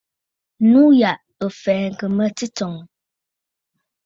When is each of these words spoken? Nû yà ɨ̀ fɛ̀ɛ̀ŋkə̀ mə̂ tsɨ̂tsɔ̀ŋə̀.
Nû 0.69 0.81
yà 1.01 1.11
ɨ̀ 1.45 1.49
fɛ̀ɛ̀ŋkə̀ 1.61 2.07
mə̂ 2.15 2.27
tsɨ̂tsɔ̀ŋə̀. 2.35 2.85